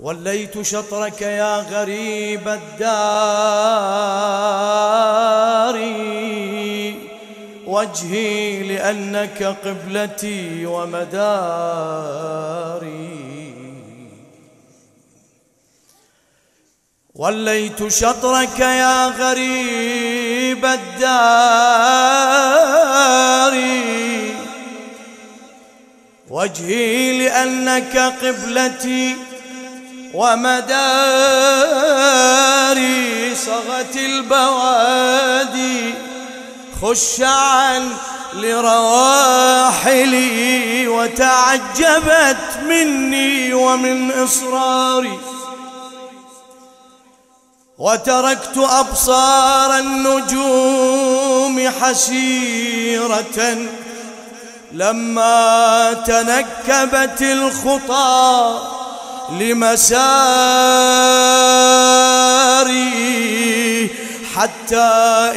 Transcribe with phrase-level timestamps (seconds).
[0.00, 3.36] وليت شطرك يا غريب الدار.
[7.66, 11.16] وجهي لأنك قبلتي ومداري.
[17.14, 21.96] وليت شطرك يا غريب الدار.
[26.30, 29.16] وجهي لأنك قبلتي
[30.16, 30.96] ومداري
[33.34, 35.94] صغت البوادي
[36.82, 37.88] خشعا
[38.34, 39.78] لرواحلي
[40.88, 45.18] وتعجبت مني ومن إصراري.
[47.78, 53.56] وتركت أبصار النجوم حسيرة
[54.72, 58.75] لما تنكبت الخطى
[59.30, 59.96] لمساري
[64.36, 64.90] حتى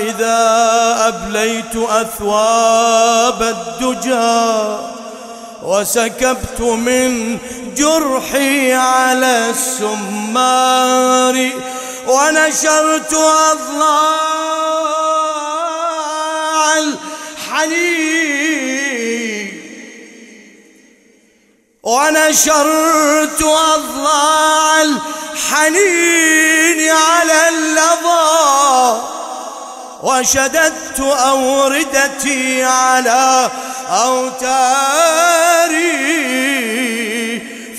[0.09, 0.38] إذا
[1.08, 4.78] أبليت أثواب الدجى
[5.64, 7.38] وسكبت من
[7.78, 11.50] جرحي على السمار
[12.08, 14.20] ونشرت أضلاع
[16.78, 18.39] الحنين.
[21.90, 29.02] ونشرت أضلاع الحنين على اللظى
[30.04, 33.50] وشددت أوردتي على
[33.90, 35.00] أوتاري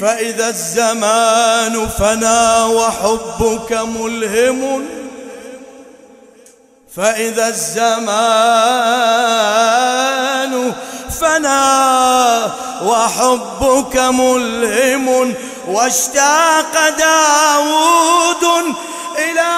[0.01, 4.87] فإذا الزمان فنا وحبك ملهم
[6.97, 9.20] فإذا الزمان
[13.11, 15.35] وحبك ملهم
[15.67, 18.75] واشتاق داود
[19.19, 19.53] إلى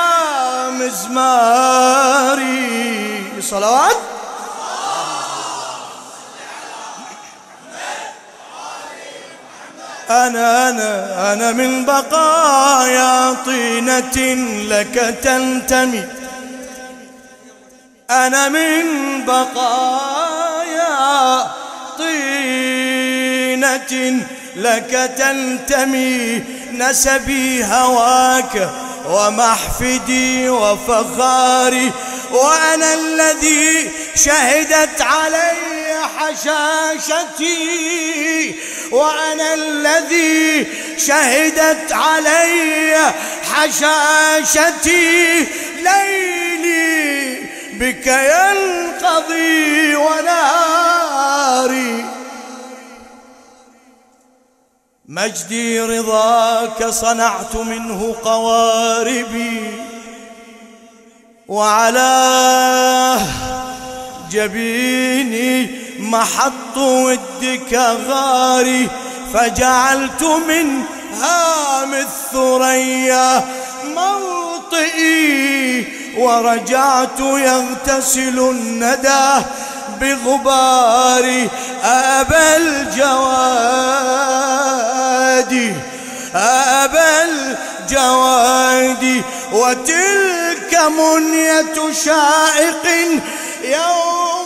[0.71, 2.13] مزماري
[3.41, 3.97] صلوات.
[10.11, 14.35] أنا أنا أنا من بقايا طينة
[14.69, 16.05] لك تنتمي.
[18.11, 18.85] أنا من
[19.25, 20.12] بقايا
[24.57, 26.43] لك تنتمي
[26.73, 28.71] نسبي هواك
[29.07, 31.93] ومحفدي وفخاري
[32.31, 35.53] وأنا الذي شهدت علي
[36.19, 37.55] حشاشتي
[38.91, 40.67] وأنا الذي
[40.99, 43.13] شهدت علي
[43.53, 45.47] حشاشتي.
[45.83, 47.39] ليلي
[47.73, 49.52] بك ينقضي
[55.23, 59.71] مجدي رضاك صنعت منه قواربي.
[61.49, 63.19] وعلى
[64.31, 68.89] جبيني محط ودك غاري
[69.35, 70.83] فجعلت من
[71.21, 73.45] هام الثريا
[73.85, 75.23] موطئي.
[76.19, 79.45] ورجعت يغتسل الندى
[80.01, 81.49] بغبار
[81.85, 82.57] أبا
[85.43, 85.75] الجواد
[86.35, 89.23] أبا الجواد
[89.53, 92.87] وتلك منية شائق
[93.65, 94.42] يوم